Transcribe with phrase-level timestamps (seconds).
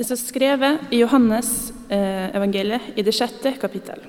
[0.00, 4.00] Det står skrevet i Johannes eh, evangeliet i det sjette kapittel.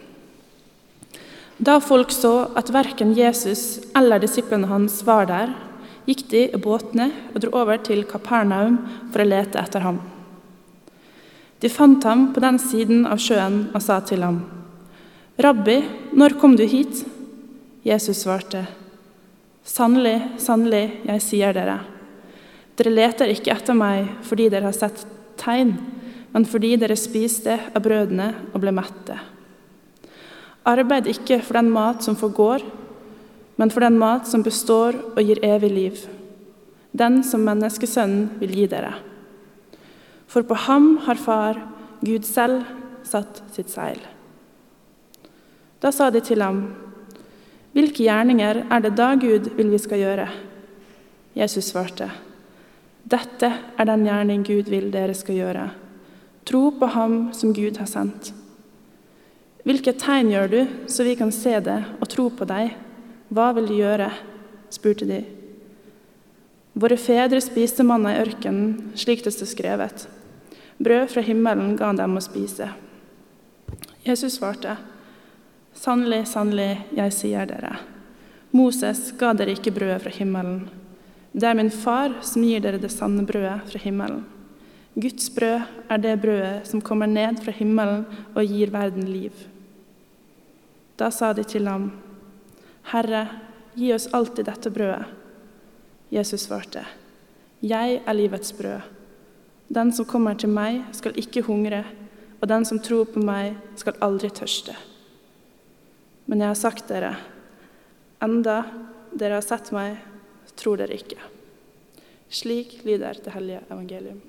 [1.60, 5.52] Da folk så at verken Jesus eller disiplene hans var der,
[6.08, 8.80] gikk de i båtene og dro over til Kapernaum
[9.12, 10.00] for å lete etter ham.
[11.60, 14.46] De fant ham på den siden av sjøen og sa til ham,
[15.36, 15.82] 'Rabbi,
[16.16, 17.04] når kom du hit?'
[17.84, 18.64] Jesus svarte,
[19.68, 21.82] 'Sannelig, sannelig, jeg sier dere:"
[22.78, 25.04] Dere leter ikke etter meg fordi dere har sett
[25.42, 25.74] tegn,
[26.32, 29.18] men fordi dere spiste av brødene og ble mette.
[30.68, 32.64] Arbeid ikke for den mat som forgår,
[33.58, 36.04] men for den mat som består og gir evig liv,
[36.94, 38.94] den som menneskesønnen vil gi dere.
[40.32, 41.60] For på ham har Far,
[42.02, 42.64] Gud selv,
[43.04, 44.00] satt sitt seil.
[45.82, 46.64] Da sa de til ham,
[47.72, 50.26] Hvilke gjerninger er det da Gud vil vi skal gjøre?
[51.36, 52.10] Jesus svarte,
[53.12, 55.66] Dette er den gjerning Gud vil dere skal gjøre.
[56.48, 58.32] Tro på Ham som Gud har sendt.
[59.68, 62.74] Hvilke tegn gjør du, så vi kan se det og tro på deg?
[63.30, 64.10] Hva vil du gjøre?
[64.72, 65.20] spurte de.
[66.74, 70.06] Våre fedre spiste manna i ørkenen, slik det står skrevet.
[70.80, 72.72] Brød fra himmelen ga han dem å spise.
[74.08, 74.78] Jesus svarte,
[75.78, 77.78] Sannelig, sannelig, jeg sier dere,
[78.52, 80.66] Moses ga dere ikke brødet fra himmelen.
[81.32, 84.26] Det er min far som gir dere det sanne brødet fra himmelen.
[84.96, 88.04] Guds brød er det brødet som kommer ned fra himmelen
[88.36, 89.32] og gir verden liv.
[91.00, 91.88] Da sa de til ham,
[92.92, 93.24] Herre,
[93.76, 95.06] gi oss alltid dette brødet.
[96.12, 96.84] Jesus svarte,
[97.62, 98.82] Jeg er livets brød.
[99.70, 101.86] Den som kommer til meg, skal ikke hungre,
[102.42, 104.76] og den som tror på meg, skal aldri tørste.
[106.26, 107.16] Men jeg har sagt dere,
[108.22, 108.64] enda
[109.16, 109.96] dere har sett meg,
[110.60, 111.20] tror dere ikke.
[112.32, 114.22] Slik lyder det hellige evangelium.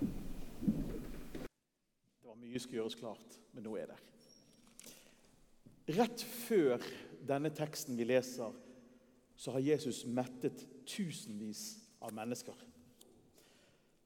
[0.00, 4.00] Det var mye skulle gjøres klart, men nå er det.
[5.98, 6.80] Rett før
[7.26, 8.52] denne teksten vi leser,
[9.36, 12.56] så har Jesus mettet tusenvis av mennesker.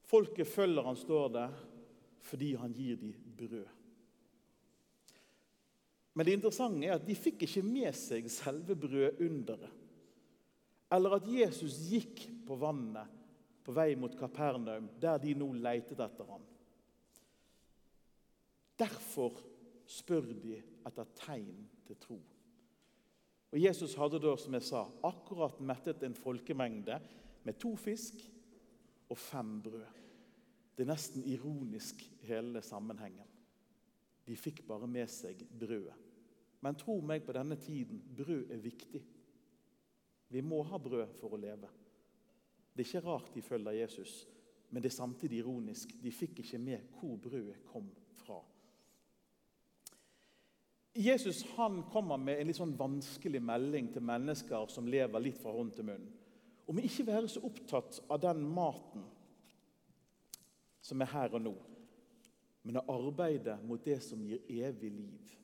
[0.05, 1.47] Folket følger han, står det,
[2.25, 3.71] fordi han gir dem brød.
[6.15, 9.84] Men det interessante er at de fikk ikke med seg selve brødunderet.
[10.93, 13.23] Eller at Jesus gikk på vannet
[13.65, 16.45] på vei mot Kapernaum, der de nå leitet etter ham.
[18.79, 19.39] Derfor
[19.89, 22.19] spør de etter tegn til tro.
[23.55, 26.99] Og Jesus hadde da, som jeg sa, akkurat mettet en folkemengde
[27.47, 28.19] med to fisk
[29.09, 30.03] og fem brød.
[30.75, 33.29] Det er nesten ironisk, hele sammenhengen.
[34.27, 35.95] De fikk bare med seg brødet.
[36.65, 39.03] Men tro meg, på denne tiden, brød er viktig.
[40.35, 41.69] Vi må ha brød for å leve.
[42.75, 44.25] Det er ikke rart de følger Jesus,
[44.71, 45.93] men det er samtidig ironisk.
[46.03, 47.87] De fikk ikke med hvor brødet kom
[48.19, 48.41] fra.
[50.95, 55.55] Jesus han kommer med en litt sånn vanskelig melding til mennesker som lever litt fra
[55.55, 56.11] hånd til munn.
[56.71, 59.07] Om ikke være så opptatt av den maten
[60.83, 61.55] som er her og nå,
[62.67, 65.35] men å arbeide mot det som gir evig liv.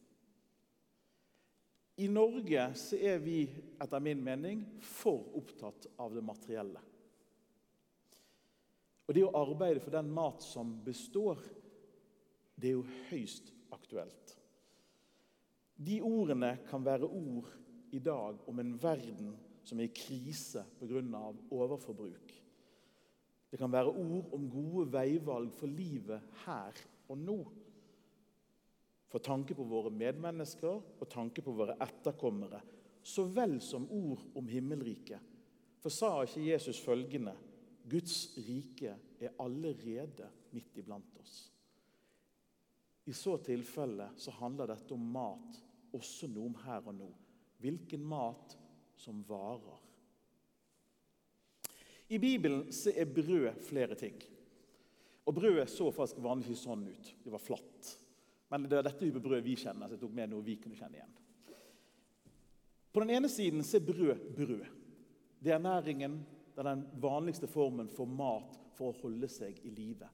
[2.01, 3.43] I Norge så er vi
[3.81, 6.81] etter min mening for opptatt av det materielle.
[9.11, 11.41] Og Det å arbeide for den mat som består,
[12.55, 14.37] det er jo høyst aktuelt.
[15.81, 17.49] De ordene kan være ord
[17.97, 19.33] i dag om en verden
[19.65, 21.35] som er i krise pga.
[21.51, 22.33] overforbruk.
[23.51, 26.77] Det kan være ord om gode veivalg for livet her
[27.09, 27.39] og nå
[29.11, 32.61] for tanke på våre medmennesker og tanke på våre etterkommere,
[33.03, 35.19] så vel som ord om himmelriket.
[35.81, 37.35] For sa ikke Jesus følgende
[37.91, 41.49] Guds rike er allerede midt iblant oss.
[43.09, 45.57] I så tilfelle så handler dette om mat,
[45.97, 47.09] også noe om her og nå.
[47.61, 48.55] Hvilken mat
[49.01, 49.81] som varer.
[52.11, 54.21] I Bibelen så er brød flere ting.
[55.27, 57.11] Og Brødet så faktisk vanligvis sånn ut.
[57.25, 57.91] Det var flatt.
[58.51, 60.99] Men det er dette hypebrødet vi kjenner, så jeg tok med noe vi kunne kjenne
[60.99, 61.17] igjen.
[62.91, 64.65] På den ene siden så er brød brød.
[65.41, 66.19] Det er næringen,
[66.55, 70.09] det er den vanligste formen for mat for å holde seg i live.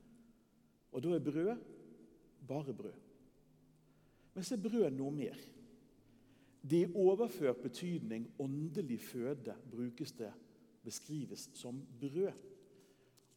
[0.92, 1.56] Og da er brød
[2.46, 2.98] bare brød.
[4.34, 5.40] Men så er brød noe mer.
[6.66, 10.32] Det i overført betydning, åndelig føde, brukes det,
[10.84, 12.32] beskrives som brød.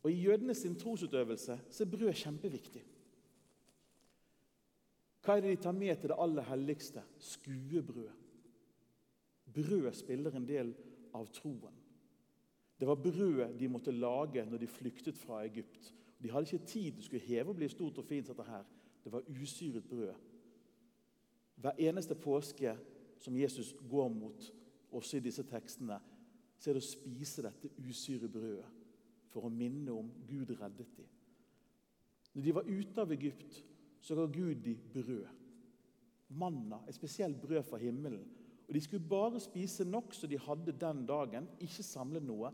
[0.04, 2.84] Og I jødene sin trosutøvelse så er brød kjempeviktig.
[5.24, 7.04] Hva er det de tar med til det aller helligste?
[7.20, 8.10] Skuebrød.
[9.54, 10.74] Brød spiller en del
[11.14, 11.76] av troen.
[12.80, 15.94] Det var brødet de måtte lage når de flyktet fra Egypt.
[16.24, 18.28] De hadde ikke tid å skulle heve og bli stort og fint.
[18.28, 18.64] dette her.
[19.04, 20.16] Det var usyret brød.
[21.56, 22.78] Hver eneste påske
[23.20, 24.54] som Jesus går mot,
[24.92, 26.00] også i disse tekstene,
[26.60, 28.66] så er det å spise dette usyre brødet
[29.30, 31.08] for å minne om Gud reddet dem.
[32.34, 33.64] Når de var ute av Egypt,
[34.02, 35.28] så ga Gud dem brød.
[36.30, 38.26] Manna, et spesielt brød fra himmelen.
[38.68, 42.52] Og De skulle bare spise nok så de hadde den dagen, ikke samle noe.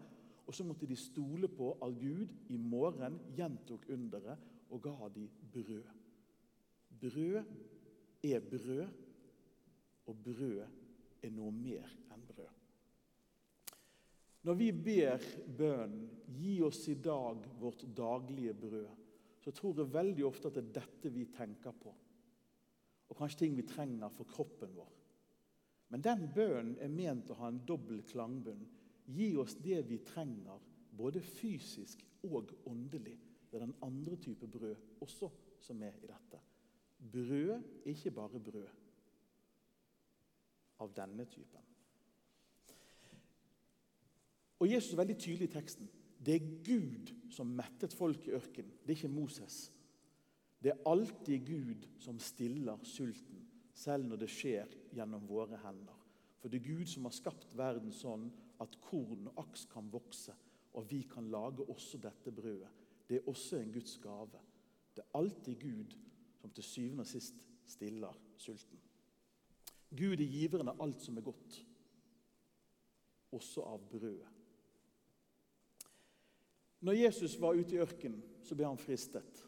[0.48, 4.40] Og så måtte de stole på at Gud i morgen gjentok underet
[4.70, 5.84] og ga dem brød.
[7.02, 7.44] Brød
[8.24, 8.88] er brød,
[10.06, 10.62] og brød
[11.24, 12.52] er noe mer enn brød.
[14.46, 15.24] Når vi ber
[15.58, 19.05] bønnen 'Gi oss i dag vårt daglige brød',
[19.46, 21.92] så tror jeg veldig ofte at det er dette vi tenker på.
[23.06, 24.94] Og kanskje ting vi trenger for kroppen vår.
[25.94, 28.64] Men den bønnen er ment å ha en dobbel klangbunn.
[29.06, 30.58] Gi oss det vi trenger,
[30.90, 33.20] både fysisk og åndelig.
[33.52, 35.30] Det er den andre type brød også
[35.62, 36.42] som er i dette.
[37.14, 38.82] Brød er ikke bare brød
[40.82, 41.70] av denne typen.
[44.60, 45.90] Og Jesus er veldig tydelig i teksten.
[46.26, 49.58] Det er Gud som mettet folk i ørkenen, det er ikke Moses.
[50.62, 53.44] Det er alltid Gud som stiller sulten,
[53.76, 56.00] selv når det skjer gjennom våre hender.
[56.40, 58.30] For det er Gud som har skapt verden sånn
[58.64, 60.34] at korn og aks kan vokse,
[60.74, 62.72] og vi kan lage også dette brødet.
[63.06, 64.42] Det er også en Guds gave.
[64.96, 65.96] Det er alltid Gud
[66.42, 68.82] som til syvende og sist stiller sulten.
[69.96, 71.60] Gud er giveren av alt som er godt,
[73.36, 74.35] også av brødet.
[76.86, 79.42] Når Jesus var ute i ørkenen, så ble han fristet.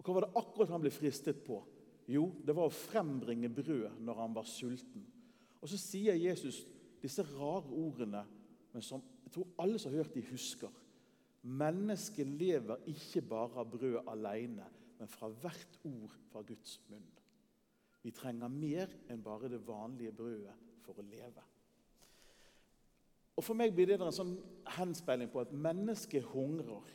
[0.00, 1.60] Og Hva var det akkurat han ble fristet på?
[2.10, 5.06] Jo, det var å frembringe brød når han var sulten.
[5.60, 6.62] Og Så sier Jesus
[7.00, 8.24] disse rare ordene,
[8.72, 10.72] men som jeg tror alle som har hørt de husker.
[11.46, 14.66] Mennesket lever ikke bare av brød alene,
[14.98, 17.06] men fra hvert ord fra Guds munn.
[18.02, 21.44] Vi trenger mer enn bare det vanlige brødet for å leve.
[23.40, 24.34] Og For meg blir det en sånn
[24.76, 26.90] henspeiling på at mennesket hungrer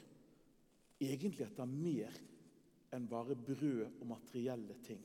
[1.01, 2.13] egentlig etter mer
[2.93, 5.01] enn bare brød og materielle ting.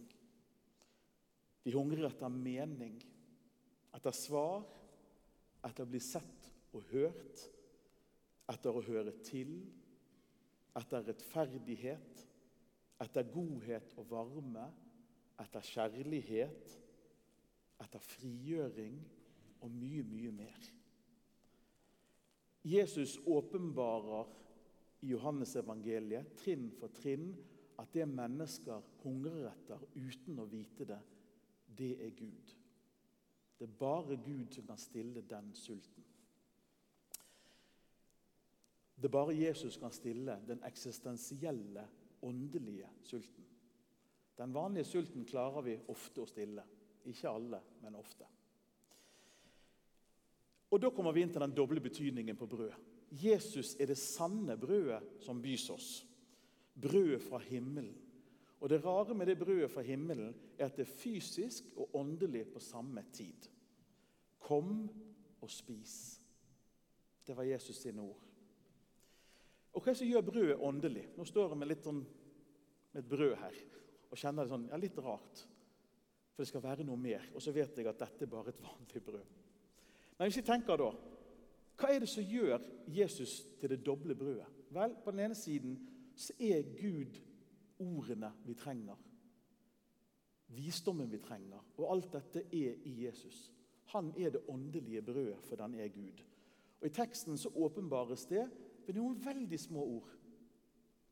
[1.65, 2.99] De hungrer etter mening,
[3.97, 4.67] etter svar,
[5.65, 7.47] etter å bli sett og hørt,
[8.53, 9.55] etter å høre til,
[10.77, 12.25] etter rettferdighet,
[13.01, 14.67] etter godhet og varme,
[15.41, 16.77] etter kjærlighet,
[17.81, 19.01] etter frigjøring
[19.65, 20.71] og mye, mye mer.
[22.63, 24.27] Jesus åpenbarer
[25.01, 27.33] i Johannesevangeliet trinn for trinn
[27.81, 30.99] at det mennesker hungrer etter uten å vite det,
[31.79, 32.57] det er Gud.
[33.57, 36.05] Det er bare Gud som kan stille den sulten.
[39.01, 41.87] Det er bare Jesus som kan stille den eksistensielle,
[42.23, 43.47] åndelige sulten.
[44.37, 46.65] Den vanlige sulten klarer vi ofte å stille.
[47.09, 48.29] Ikke alle, men ofte.
[50.71, 52.73] Og Da kommer vi inn til den doble betydningen på brød.
[53.11, 55.89] Jesus er det sanne brødet som bys oss.
[56.81, 57.97] Brødet fra himmelen.
[58.61, 62.47] Og Det rare med det brødet fra himmelen er at det er fysisk og åndelig
[62.53, 63.49] på samme tid.
[64.39, 64.89] Kom
[65.41, 66.21] og spis.
[67.27, 68.21] Det var Jesus sine ord.
[69.73, 71.05] Og Hva er det som gjør brødet åndelig?
[71.17, 72.01] Nå står jeg med, litt sånn,
[72.93, 73.61] med et brød her
[74.11, 75.45] og kjenner det sånn, ja, litt rart.
[76.35, 77.29] For det skal være noe mer.
[77.35, 79.40] Og så vet jeg at dette er bare et vanlig brød.
[80.21, 80.91] Men hvis vi tenker da,
[81.81, 82.61] Hva er det som gjør
[82.93, 84.45] Jesus til det doble brødet?
[84.69, 85.79] Vel, På den ene siden
[86.15, 87.17] så er Gud
[87.81, 88.99] ordene vi trenger.
[90.53, 91.65] Visdommen vi trenger.
[91.79, 93.49] Og alt dette er i Jesus.
[93.95, 96.21] Han er det åndelige brødet, for den er Gud.
[96.81, 98.45] Og I teksten så åpenbares det
[98.87, 100.11] ved noen veldig små ord.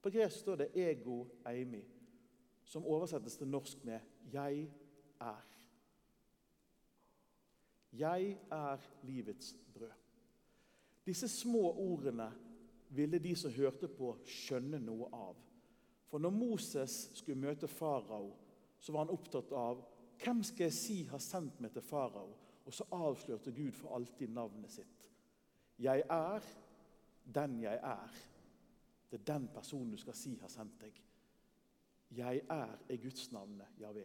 [0.03, 1.89] På gresk står det 'ego eimi',
[2.65, 4.01] som oversettes til norsk med
[4.33, 4.71] 'jeg
[5.21, 5.58] er'.
[7.93, 9.93] Jeg er livets brød.
[11.07, 12.33] Disse små ordene
[12.89, 15.39] ville de som hørte på, skjønne noe av.
[16.09, 18.35] For når Moses skulle møte farao,
[18.79, 19.81] så var han opptatt av
[20.19, 22.33] hvem skal jeg si har sendt meg til farao?
[22.69, 25.09] Og så avslørte Gud for alltid navnet sitt.
[25.81, 26.45] Jeg er
[27.25, 28.17] den jeg er.
[29.09, 31.01] Det er den personen du skal si har sendt deg.
[32.19, 34.05] Jeg er er Guds navnet, Javé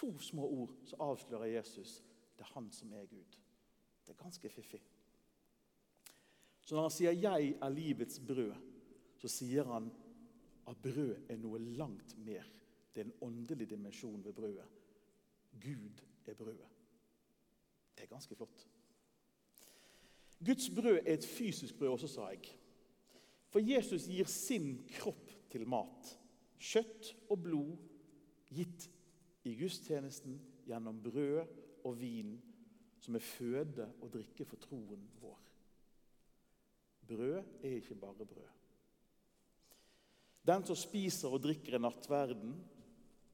[0.00, 1.98] to små ord så avslører Jesus
[2.38, 3.36] det er han som er Gud.
[4.06, 4.80] Det er ganske fiffig.
[6.64, 8.56] Så når han sier 'jeg er livets brød',
[9.16, 9.90] så sier han
[10.66, 12.44] at brød er noe langt mer.
[12.94, 14.68] Det er en åndelig dimensjon ved brødet.
[15.60, 16.68] Gud er brødet.
[17.96, 18.68] Det er ganske flott.
[20.44, 22.58] Guds brød er et fysisk brød også, sa jeg.
[23.48, 26.18] For Jesus gir sin kropp til mat.
[26.58, 27.76] Kjøtt og blod
[28.54, 28.90] gitt
[29.44, 31.42] i gudstjenesten gjennom brød
[31.84, 32.34] og vin,
[33.00, 35.38] som er føde og drikke for troen vår.
[37.08, 38.50] Brød er ikke bare brød.
[40.46, 42.54] Den som spiser og drikker i nattverden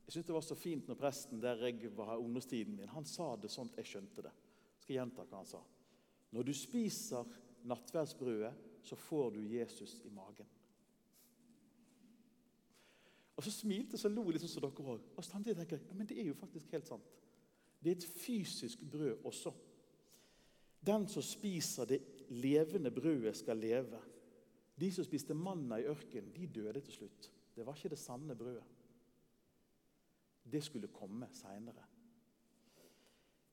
[0.07, 3.05] Jeg synes det var så fint når presten der jeg var her ungdomstiden min, han
[3.05, 4.31] sa det sånn at jeg skjønte det.
[4.31, 5.63] Jeg skal gjenta hva han sa.
[6.31, 7.33] Når du spiser
[7.67, 8.53] nattverdsbrødet,
[8.87, 10.47] så får du Jesus i magen.
[13.37, 15.01] Og Så smilte så lo liksom som dere òg.
[15.17, 17.17] Og samtidig tenker jeg ja, men det er jo faktisk helt sant.
[17.83, 19.53] Det er et fysisk brød også.
[20.87, 24.01] Den som spiser det levende brødet, skal leve.
[24.81, 27.31] De som spiste manna i ørkenen, de døde til slutt.
[27.57, 28.65] Det var ikke det sanne brødet.
[30.53, 31.85] Det skulle komme seinere.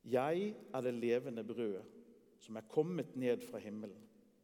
[0.03, 1.83] Jeg er det levende brødet
[2.43, 3.99] som er kommet ned fra himmelen.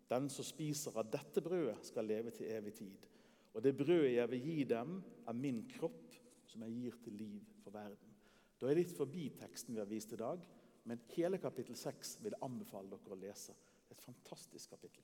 [0.10, 3.08] Den som spiser av dette brødet, skal leve til evig tid.
[3.54, 6.16] Og det brødet jeg vil gi dem, er min kropp,
[6.50, 8.16] som jeg gir til liv for verden.
[8.60, 10.42] Da er jeg litt forbi teksten vi har vist i dag,
[10.90, 13.56] men hele kapittel 6 vil jeg anbefale dere å lese.
[13.88, 15.04] Det er et fantastisk kapittel.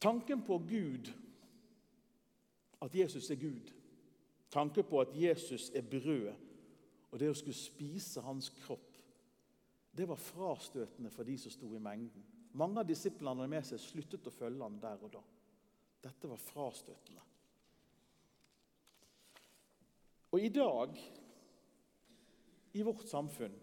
[0.00, 1.10] Tanken på Gud,
[2.84, 3.72] at Jesus er Gud,
[4.52, 6.36] tanken på at Jesus er brødet,
[7.10, 8.92] og det å skulle spise hans kropp,
[9.96, 12.24] det var frastøtende for de som sto i mengden.
[12.56, 15.22] Mange av disiplene med seg sluttet å følge ham der og da.
[16.04, 17.22] Dette var frastøtende.
[20.34, 20.98] Og i dag,
[22.76, 23.54] i vårt samfunn,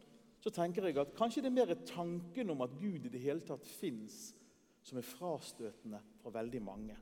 [0.42, 3.44] så tenker jeg at kanskje det er mer tanken om at Gud i det hele
[3.46, 4.34] tatt fins,
[4.84, 6.98] som er frastøtende for veldig mange.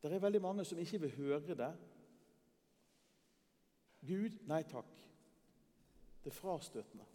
[0.00, 1.72] Det er veldig mange som ikke vil høre det.
[4.06, 4.92] Gud, nei takk.
[6.22, 7.08] Det er frastøtende.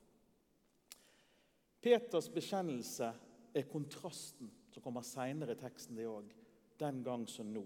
[1.86, 3.14] Peters bekjennelse
[3.56, 6.32] er kontrasten som kommer seinere i teksten, det òg.
[6.80, 7.64] Den gang som nå.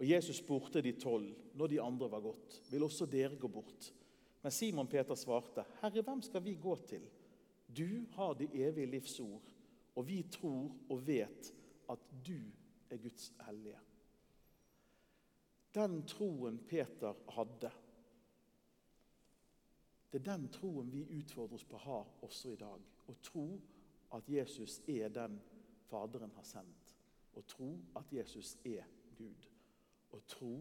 [0.00, 3.90] Og Jesus spurte de tolv når de andre var gått, vil også dere gå bort?
[4.42, 7.04] Men Simon Peter svarte, Herre, hvem skal vi gå til?
[7.68, 9.52] Du har det evige livs ord,
[9.94, 11.52] og vi tror og vet
[11.92, 12.38] at du
[12.88, 13.78] er Guds hellige.
[15.76, 17.70] Den troen Peter hadde,
[20.12, 22.82] det er den troen vi utfordres på å ha også i dag.
[23.08, 23.46] Å tro
[24.16, 25.38] at Jesus er den
[25.92, 26.94] Faderen har sendt.
[27.36, 29.50] Og tro at Jesus er Gud.
[30.12, 30.54] Og tro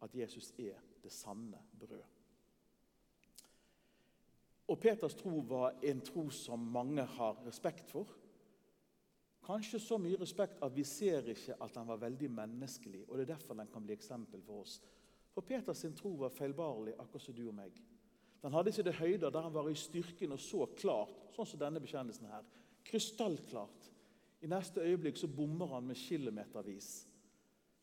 [0.00, 2.02] at Jesus er det sanne brød.
[4.70, 8.06] Og Peters tro var en tro som mange har respekt for.
[9.42, 13.04] Kanskje så mye respekt at vi ser ikke at den var veldig menneskelig.
[13.08, 14.80] og Det er derfor den kan bli eksempel for oss.
[15.34, 17.80] For Peters tro var feilbarlig, akkurat som du og meg.
[18.42, 21.60] Den hadde ikke det høyder der han var i styrken og så klart, sånn som
[21.60, 22.46] denne bekjennelsen her.
[22.86, 23.89] Krystallklart.
[24.40, 27.08] I neste øyeblikk så bommer han med kilometervis.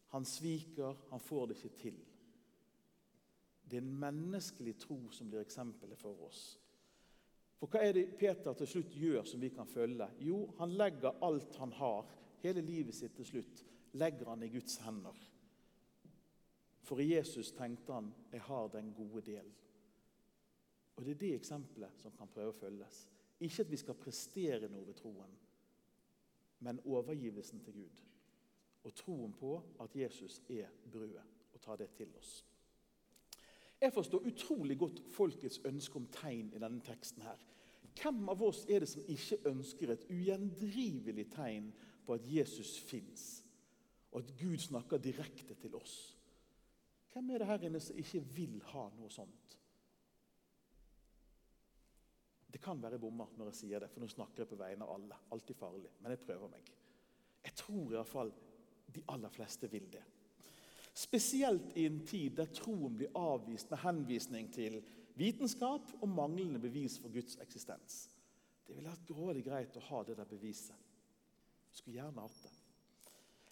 [0.07, 1.97] Han sviker, han får det ikke til.
[3.67, 6.43] Det er en menneskelig tro som blir eksempelet for oss.
[7.57, 10.07] For hva er det Peter til slutt gjør som vi kan følge?
[10.23, 12.05] Jo, han legger alt han har,
[12.43, 13.63] hele livet sitt til slutt,
[13.97, 15.17] legger han i Guds hender.
[16.87, 19.53] For i Jesus tenkte han 'jeg har den gode del'.
[20.95, 23.07] Og Det er det eksempelet som kan prøve å følges.
[23.39, 25.37] Ikke at vi skal prestere noe ved troen,
[26.59, 28.03] men overgivelsen til Gud.
[28.83, 31.23] Og troen på at Jesus er brødet,
[31.53, 32.45] og ta det til oss.
[33.81, 37.21] Jeg forstår utrolig godt folkets ønske om tegn i denne teksten.
[37.21, 37.37] her.
[38.01, 41.73] Hvem av oss er det som ikke ønsker et ugjendrivelig tegn
[42.05, 43.43] på at Jesus fins,
[44.11, 46.17] og at Gud snakker direkte til oss?
[47.13, 49.56] Hvem er det her inne som ikke vil ha noe sånt?
[52.57, 54.95] Det kan være bommer når jeg sier det, for nå snakker jeg på vegne av
[54.95, 55.17] alle.
[55.35, 56.69] Alltid farlig, men jeg prøver meg.
[57.45, 58.31] Jeg tror iallfall
[58.95, 60.01] de aller fleste vil det.
[60.97, 64.79] Spesielt i en tid der troen blir avvist med henvisning til
[65.19, 68.07] vitenskap og manglende bevis for Guds eksistens.
[68.65, 70.81] Det ville vært grådig greit å ha det der beviset.
[71.77, 72.55] Skulle gjerne hatt det.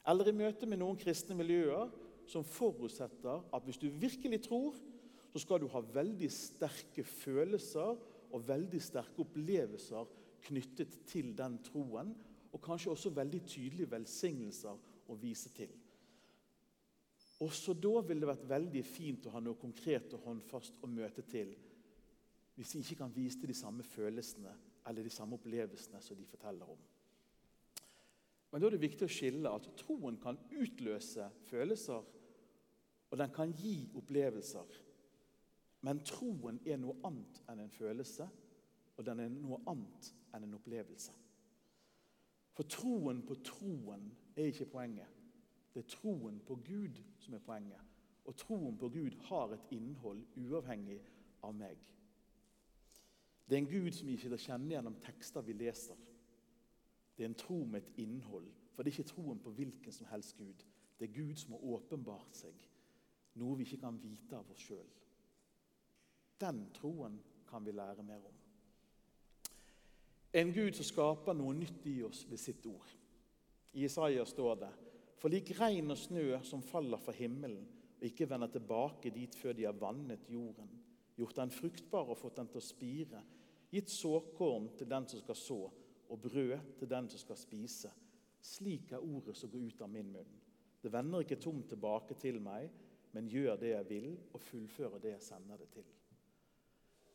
[0.10, 1.94] Eller i møte med noen kristne miljøer
[2.26, 4.82] som forutsetter at hvis du virkelig tror,
[5.30, 10.12] så skal du ha veldig sterke følelser og veldig sterke opplevelser
[10.46, 12.14] knyttet til den troen.
[12.56, 14.78] Og kanskje også veldig tydelige velsignelser
[15.12, 15.74] å vise til.
[17.44, 21.26] Også da ville det vært veldig fint å ha noe konkret og håndfast å møte
[21.28, 21.52] til
[22.56, 24.54] hvis vi ikke kan vise til de samme følelsene
[24.88, 26.80] eller de samme opplevelsene som de forteller om.
[28.52, 32.06] Men da er det viktig å skille at troen kan utløse følelser,
[33.12, 34.70] og den kan gi opplevelser.
[35.86, 38.26] Men troen er noe annet enn en følelse,
[38.98, 41.14] og den er noe annet enn en opplevelse.
[42.56, 45.12] For troen på troen er ikke poenget.
[45.74, 47.82] Det er troen på Gud som er poenget.
[48.26, 51.02] Og troen på Gud har et innhold uavhengig
[51.44, 51.78] av meg.
[53.46, 56.00] Det er en Gud som gir seg til kjenne gjennom tekster vi leser.
[57.16, 58.48] Det er en tro med et innhold.
[58.74, 60.66] For det er ikke troen på hvilken som helst Gud.
[60.98, 62.56] Det er Gud som har åpenbart seg,
[63.36, 64.88] noe vi ikke kan vite av oss sjøl.
[66.42, 68.34] Den troen kan vi lære mer om.
[70.36, 72.90] En Gud som skaper noe nytt i oss ved sitt ord.
[73.76, 74.72] I Isaiah står det
[75.16, 77.64] For lik regn og snø som faller fra himmelen
[77.96, 80.68] og ikke vender tilbake dit før de har vannet jorden,
[81.16, 83.22] gjort den fruktbar og fått den til å spire,
[83.72, 85.60] gitt såkorn til den som skal så,
[86.12, 87.92] og brød til den som skal spise.
[88.46, 90.36] Slik er ordet som går ut av min munn.
[90.84, 92.70] Det vender ikke tomt tilbake til meg,
[93.16, 95.88] men gjør det jeg vil, og fullfører det jeg sender det til.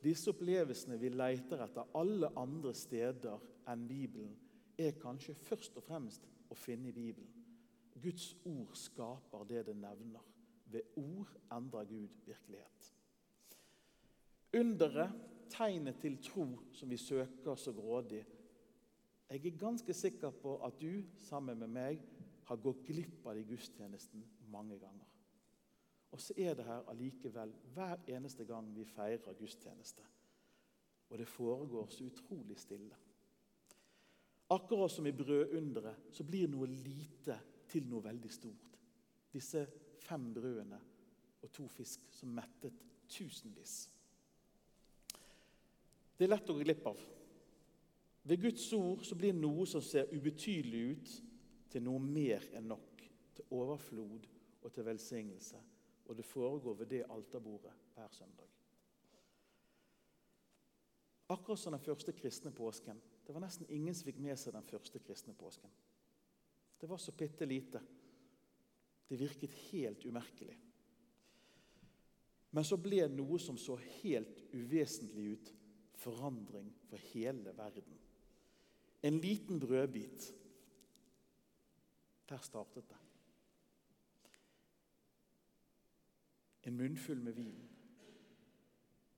[0.00, 4.32] Disse opplevelsene vi leter etter alle andre steder enn Bibelen,
[4.80, 7.28] er kanskje først og fremst å finne i Bibelen.
[8.00, 10.24] Guds ord skaper det det nevner.
[10.70, 12.92] Ved ord endrer Gud virkelighet.
[14.56, 15.12] Underet,
[15.50, 18.22] tegnet til tro som vi søker så grådig,
[19.30, 22.00] jeg er ganske sikker på at du sammen med meg
[22.48, 25.06] har gått glipp av det i gudstjenesten mange ganger.
[26.10, 30.02] Og så er det her allikevel hver eneste gang vi feirer gudstjeneste.
[31.10, 32.96] Og det foregår så utrolig stille.
[34.50, 37.38] Akkurat som i brødunderet så blir noe lite
[37.70, 38.78] til noe veldig stort.
[39.30, 39.66] Disse
[40.02, 40.80] fem brødene
[41.42, 42.74] og to fisk som mettet
[43.08, 43.88] tusenvis.
[46.18, 46.98] Det er lett å gå glipp av.
[48.28, 51.12] Ved Guds ord så blir noe som ser ubetydelig ut,
[51.70, 53.04] til noe mer enn nok.
[53.36, 54.26] Til overflod
[54.60, 55.60] og til velsignelse.
[56.10, 58.48] Og det foregår ved det alterbordet hver søndag.
[61.30, 62.98] Akkurat som den første kristne påsken.
[63.26, 65.70] Det var nesten ingen som fikk med seg den første kristne påsken.
[66.80, 67.78] Det var så bitte lite.
[69.06, 70.56] Det virket helt umerkelig.
[72.50, 75.52] Men så ble noe som så helt uvesentlig ut,
[76.02, 78.00] forandring for hele verden.
[79.06, 80.32] En liten brødbit.
[82.26, 82.98] Der startet det.
[86.70, 87.58] En munnfull med vin.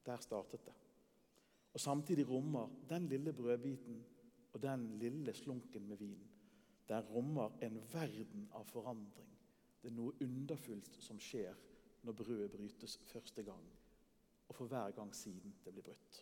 [0.07, 0.75] Der startet det.
[1.73, 4.05] Og Samtidig rommer den lille brødbiten
[4.53, 6.33] og den lille slunken med vin
[6.88, 9.29] den rommer en verden av forandring.
[9.81, 11.57] Det er noe underfullt som skjer
[12.05, 13.62] når brødet brytes første gang,
[14.49, 16.21] og for hver gang siden det blir brutt.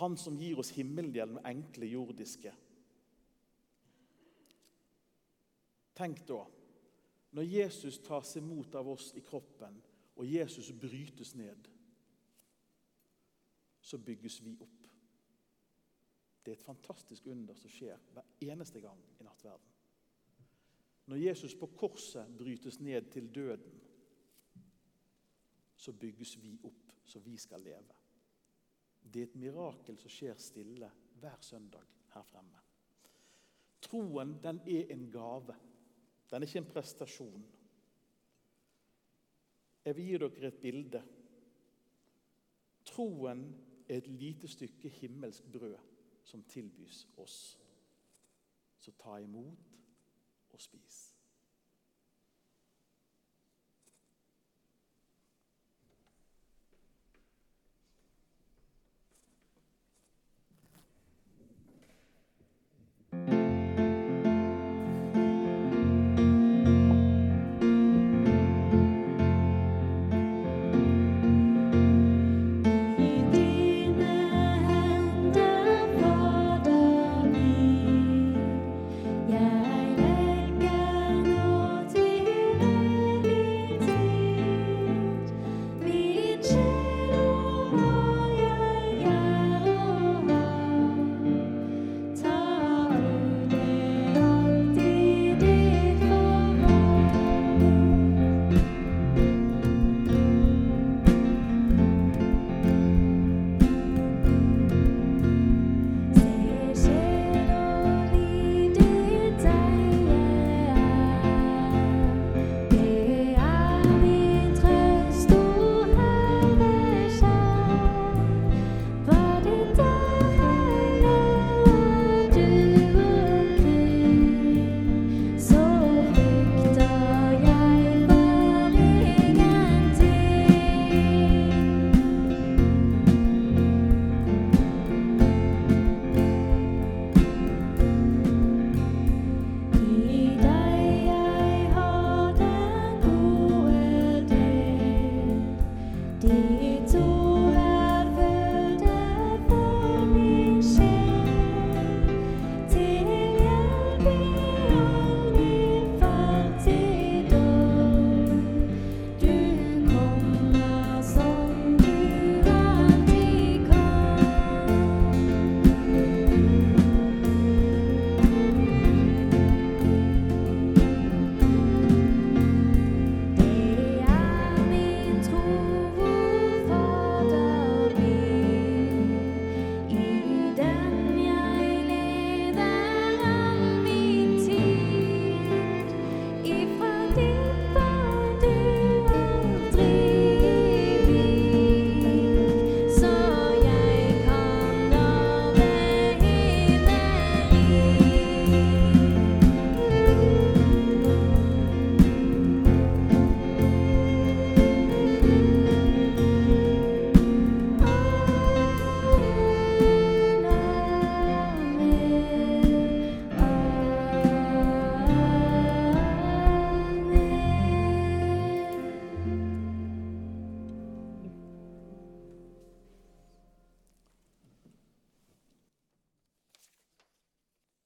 [0.00, 2.52] Han som gir oss himmelen gjennom enkle jordiske.
[5.96, 6.40] Tenk da,
[7.32, 9.78] når Jesus tas imot av oss i kroppen,
[10.16, 11.68] og Jesus brytes ned,
[13.80, 14.88] så bygges vi opp.
[16.42, 19.70] Det er et fantastisk under som skjer hver eneste gang i nattverden.
[21.10, 23.80] Når Jesus på korset brytes ned til døden,
[25.76, 27.96] så bygges vi opp så vi skal leve.
[29.02, 30.90] Det er et mirakel som skjer stille
[31.20, 32.60] hver søndag her fremme.
[33.82, 35.56] Troen den er en gave.
[36.32, 37.42] Den er ikke en prestasjon.
[39.84, 41.02] Jeg vil gi dere et bilde.
[42.88, 43.42] Troen
[43.88, 45.76] er et lite stykke himmelsk brød
[46.24, 47.58] som tilbys oss.
[48.78, 49.68] Så ta imot
[50.50, 51.11] og spis.